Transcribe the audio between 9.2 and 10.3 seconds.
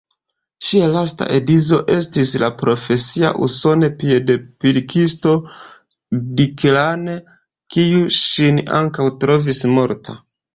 trovis morta.